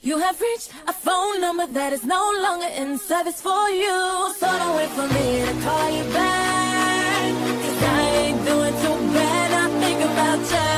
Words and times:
You 0.00 0.18
have 0.18 0.40
reached 0.40 0.70
a 0.86 0.92
phone 0.92 1.40
number 1.40 1.66
that 1.66 1.92
is 1.92 2.04
no 2.04 2.32
longer 2.40 2.68
in 2.76 2.98
service 2.98 3.42
for 3.42 3.68
you. 3.68 4.32
So 4.38 4.46
don't 4.46 4.76
wait 4.76 4.88
for 4.90 5.02
me 5.02 5.42
to 5.44 5.52
call 5.64 5.90
you 5.90 6.04
back. 6.14 7.34
Cause 7.34 7.82
I 7.82 8.00
ain't 8.22 8.44
doing 8.46 8.74
too 8.78 8.94
bad. 9.12 9.50
I 9.58 9.66
think 9.82 9.98
about 10.06 10.38
you. 10.38 10.68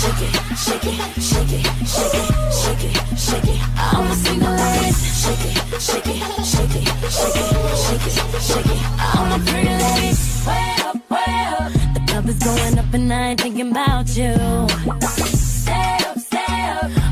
Shake 0.00 0.22
it, 0.24 0.32
shake 0.56 0.88
it, 0.88 0.96
shake 1.20 1.52
it, 1.52 1.64
shake 1.84 2.16
it, 2.16 2.26
shake 2.60 2.84
it, 2.88 2.96
shake 3.18 3.50
it. 3.52 3.60
I'm 3.76 4.08
a 4.08 4.14
single 4.14 4.54
lady. 4.56 4.92
Shake 5.20 5.44
it, 5.44 5.80
shake 5.84 6.08
it, 6.08 6.16
shake 6.48 6.76
it, 6.80 6.88
shake 7.12 7.36
it, 7.36 7.48
shake 7.76 8.08
it, 8.08 8.40
shake 8.40 8.72
it. 8.72 8.80
I'm 8.98 9.36
a 9.36 9.44
pretty 9.44 9.68
lady. 9.68 10.16
Way 10.48 10.72
up, 10.80 10.96
way 11.10 11.28
up. 11.60 11.68
The 11.92 12.00
club 12.08 12.26
is 12.26 12.38
going 12.38 12.78
up 12.78 12.94
and 12.94 13.12
I 13.12 13.28
ain't 13.28 13.40
thinking 13.42 13.70
about 13.70 14.16
you. 14.16 15.47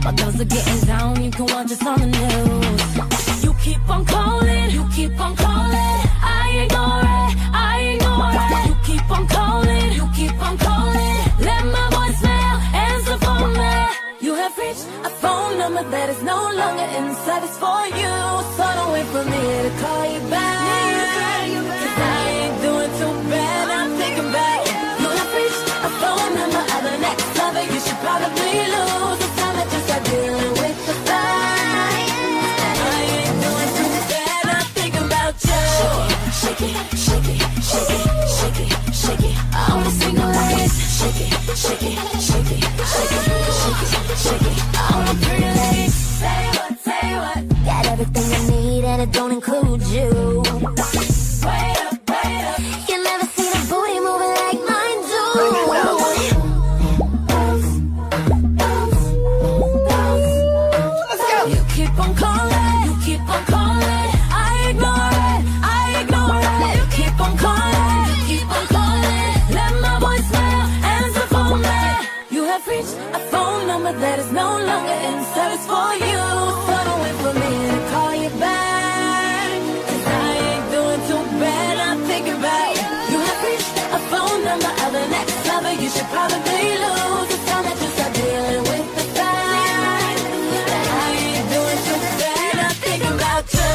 While 0.05 0.15
those 0.15 0.41
are 0.41 0.45
getting 0.45 0.81
down, 0.87 1.23
you 1.25 1.31
can 1.31 1.47
watch 1.47 1.71
us 1.73 1.85
on 1.85 1.99
the 2.01 2.07
news. 2.07 3.45
You 3.45 3.53
keep 3.55 3.89
on 3.89 4.05
calling, 4.05 4.71
you 4.71 4.87
keep 4.95 5.19
on 5.21 5.35
calling. 5.37 6.01
I 6.23 6.45
ignore 6.65 7.03
it, 7.21 7.33
I 7.53 7.75
ignore 7.95 8.35
it. 8.47 8.69
You 8.69 8.77
keep 8.89 9.11
on 9.11 9.27
calling, 9.27 9.93
you 9.99 10.07
keep 10.15 10.41
on 10.43 10.57
calling. 10.59 11.17
Let 11.49 11.63
my 11.77 11.87
voicemail 11.97 12.57
answer 12.89 13.19
for 13.25 13.49
me. 13.59 13.75
You 14.21 14.35
have 14.35 14.57
reached 14.57 14.87
a 15.05 15.11
phone 15.23 15.59
number 15.59 15.83
that 15.91 16.09
is 16.11 16.23
no 16.23 16.41
longer 16.61 16.89
in 16.99 17.15
service 17.27 17.57
for 17.59 17.83
you. 18.01 18.15
So 18.57 18.65
don't 18.79 18.93
wait 18.93 19.07
for 19.15 19.25
me 19.25 19.43
to 19.67 19.71
call 19.83 20.06
I'm 41.59 41.73
a 45.09 45.15
pretty 45.23 45.41
lady. 45.43 45.89
Say 45.89 46.51
what, 46.53 46.79
say 46.79 47.17
what. 47.17 47.65
Got 47.65 47.87
everything 47.87 48.29
I 48.35 48.51
need 48.51 48.85
and 48.85 49.01
it 49.01 49.11
don't 49.13 49.33
You 72.87 72.95
a 73.19 73.21
phone 73.33 73.67
number 73.67 73.93
that 73.93 74.19
is 74.23 74.31
no 74.31 74.49
longer 74.71 74.99
in 75.09 75.17
service 75.35 75.65
for 75.71 75.91
you. 76.09 76.23
So 76.67 76.75
don't 76.87 77.01
wait 77.05 77.17
for 77.25 77.35
me 77.43 77.51
to 77.75 77.81
call 77.93 78.13
you 78.23 78.31
back. 78.45 79.59
'Cause 79.87 80.07
I 80.07 80.29
ain't 80.51 80.67
doing 80.77 81.03
too 81.09 81.23
bad. 81.43 81.75
I'm 81.89 82.01
thinking 82.11 82.37
about 82.43 82.71
you. 82.79 82.85
You 83.13 83.19
have 83.29 83.41
reached 83.47 83.75
a 83.97 84.01
phone 84.11 84.41
number 84.49 84.73
of 84.85 84.91
the 84.97 85.05
next 85.17 85.37
lover. 85.49 85.75
You 85.83 85.89
should 85.95 86.09
probably 86.17 86.65
lose. 86.85 87.29
It's 87.35 87.45
time 87.51 87.65
that 87.69 87.77
you 87.83 87.89
start 87.97 88.13
dealing 88.21 88.65
with 88.71 88.87
the 88.99 89.05
fact 89.17 90.21
that 90.53 90.69
I 91.05 91.09
ain't 91.27 91.47
doing 91.55 91.81
too 91.87 91.99
bad. 92.21 92.55
I'm 92.67 92.77
thinking 92.85 93.15
about 93.19 93.45
you. 93.57 93.71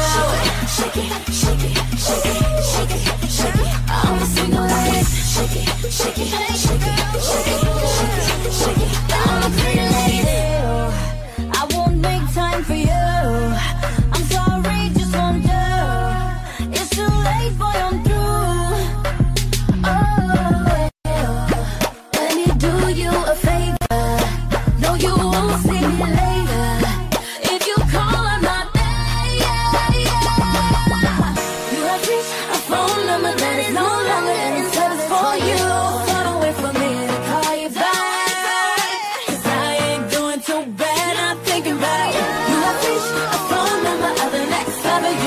Shake 0.76 0.98
it, 1.04 1.10
shake 1.40 1.64
it, 1.68 1.76
shake 2.06 2.26
it, 2.32 2.38
shake 2.72 2.94
it, 2.96 3.30
shake 3.38 3.60
it. 3.66 3.74
I'm 3.98 4.16
a 4.24 4.26
single 4.36 4.66
lady. 4.74 5.04
Shake 5.34 5.56
it, 5.60 5.68
shake 5.98 6.18
it, 6.22 6.28
shake 6.32 6.40
it, 6.40 6.41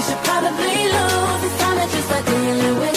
You 0.07 0.16
probably 0.23 0.85
lose. 0.95 1.41
this 1.41 1.59
time. 1.59 1.77
It's 1.79 1.93
just 1.93 2.11
like 2.11 2.25
dealing 2.25 2.79
with. 2.79 2.94